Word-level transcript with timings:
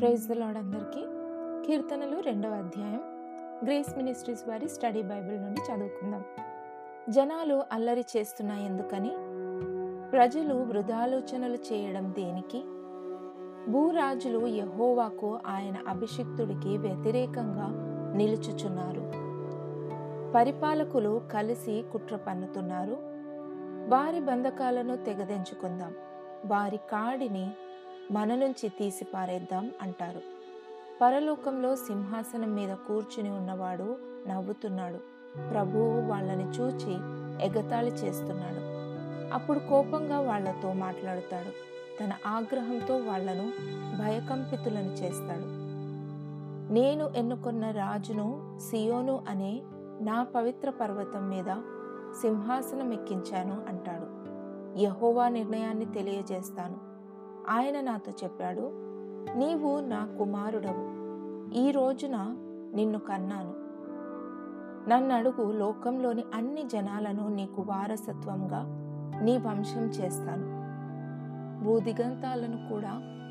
Praise 0.00 0.28
the 0.28 0.32
lord 0.32 0.58
అందరికీ. 0.58 1.04
కీర్తనలు 1.66 2.20
రెండవ 2.20 2.50
అధ్యాయం. 2.50 3.00
గ్రేస్ 3.64 3.96
మినిస్ట్రీస్ 3.96 4.48
వారి 4.48 4.68
స్టడీ 4.68 5.02
బైబిల్ 5.02 5.42
నుండి 5.42 5.60
చదువుకుందాం. 5.60 6.24
జనాలు 7.08 7.62
అల్లరి 7.72 8.04
చేస్తున్నా 8.16 8.54
ఎందుకని? 8.54 9.10
ప్రజలు 10.10 10.54
వృధాలోచనలు 10.54 11.54
చేయడం 11.54 12.14
దేనికి? 12.18 12.64
భూరాజులు 13.72 14.46
యహోవాకు 14.46 15.38
ఆయన 15.46 15.74
అభిషిక్తుడికి 15.88 16.78
వ్యతిరేకంగా 16.78 17.68
నిలుచుచున్నారు. 18.16 19.12
పరిపాలకులు 20.34 21.22
కలిసి 21.32 21.84
కుట్ర 21.92 22.16
పన్నుతున్నారు. 22.16 22.96
వారి 23.88 24.20
బంధకాలను 24.20 24.96
తెగదెంచుకుందాం. 24.96 25.94
వారి 26.46 26.76
కాడిని 26.76 27.50
మన 28.10 28.34
నుంచి 28.34 28.68
తీసి 28.68 29.04
పారేద్దాం 29.04 29.70
అంటారు. 29.82 30.20
పరలోకంలో 31.02 31.76
సింహాసనం 31.76 32.54
మీద 32.54 32.74
కూర్చుని 32.74 33.30
ఉన్నవాడు 33.30 33.96
నవ్వుతున్నాడు. 34.28 34.98
ప్రభువు 35.50 36.00
వాళ్ళని 36.00 36.44
చూచి 36.44 36.96
ఎగతాళి 37.44 37.90
చేస్తున్నాడు. 37.90 38.72
అప్పుడు 39.34 39.58
కోపంగా 39.58 40.20
వాళ్ళతో 40.20 40.72
మాట్లాడుతాడు. 40.72 41.48
తన 42.00 42.12
ఆగ్రహంతో 42.26 42.96
వాళ్ళను 42.96 43.52
భయకంపితులను 43.98 44.92
చేస్తాడు. 44.92 45.62
నేను 46.72 47.10
ఎన్నుకున్న 47.16 47.70
రాజును 47.70 48.58
సియోను 48.70 49.24
అనే 49.28 49.62
నా 50.00 50.26
పవిత్ర 50.34 50.70
పర్వతం 50.70 51.28
మీద 51.28 51.54
సింహాసనం 52.22 52.92
ఎక్కించాను 52.92 53.62
అంటాడు. 53.68 54.22
యహోవా 54.80 55.28
నిర్ణయాన్ని 55.28 55.84
తెలియజేస్తాను. 55.84 56.91
ఆయన 57.50 57.80
నాతో 57.80 58.12
చెప్పాడు 58.24 58.70
నీవు 59.36 59.80
నా 59.80 60.08
కుమారుడవు. 60.18 61.02
ఈ 61.54 61.70
రోజున 61.70 62.36
నిన్ను 62.74 62.98
కన్నాను. 62.98 63.62
నన్ను 64.90 65.14
అడుగు 65.14 65.52
లోకంలోని 65.52 66.24
అన్ని 66.34 66.62
జనాలను 66.62 67.28
నీకు 67.28 67.62
వారసత్వంగా 67.62 68.64
నీ 69.22 69.38
వంశం 69.38 69.80
చేస్తాను. 69.80 70.62
భూదిగంతాలను 71.64 72.68
కూడా 72.68 72.90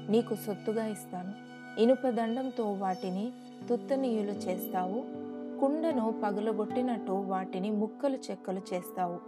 నీకు 0.10 0.36
సొత్తుగా 0.36 0.86
ఇస్తాను. 0.86 1.34
ఇనుప 1.82 2.08
దండంతో 2.10 2.72
వాటిని 2.72 3.32
తుత్తనీయులు 3.70 4.32
చేస్తావు. 4.32 5.22
కుండను 5.60 6.16
పగులగొట్టినట్టు 6.24 7.12
వాటిని 7.12 7.72
ముక్కలు 7.72 8.18
చెక్కలు 8.32 8.62
చేస్తావు. 8.74 9.20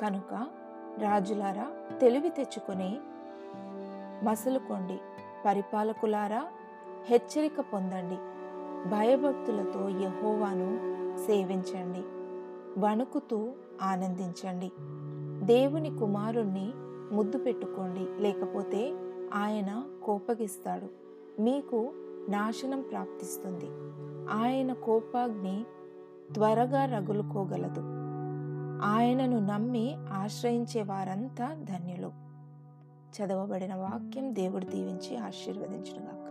కనుక 0.00 0.46
రాజులారా 0.98 1.96
తెలివి 1.98 2.28
తెచ్చుకొని 2.28 2.98
మసలుకోండి. 4.24 4.98
పరిపాలకులారా 5.46 6.46
హెచ్చరిక 7.04 7.60
పొందండి. 7.60 8.16
భయభక్తులతో 8.88 9.88
యహోవాను 9.88 10.94
సేవించండి. 11.26 12.02
వణుకుతూ 12.80 13.52
ఆనందించండి. 13.82 14.72
దేవుని 15.46 15.98
కుమారుణ్ణి 15.98 16.72
ముద్దు 17.14 17.38
పెట్టుకోండి. 17.38 18.22
లేకపోతే 18.22 18.94
ఆయన 19.34 19.82
కోపగిస్తాడు. 20.04 20.88
మీకు 21.42 21.92
నాశనం 22.28 22.80
ప్రాప్తిస్తుంది. 22.90 23.66
ఆయన 24.30 24.72
కోపాగ్ని 24.72 25.64
త్వరగా 26.34 26.84
రగులుకోగలదు. 26.84 27.82
ఆయనను 28.84 29.38
నమ్మి 29.38 29.96
ఆశ్రయించే 30.12 30.82
వారంతా 30.82 31.54
ధన్యులు. 31.54 32.24
చదవబడిన 33.16 33.74
వాక్యం 33.74 34.34
దేవుడు 34.34 34.64
దీవించి 34.64 35.16
ఆశీర్వదించునుగాక. 35.16 36.23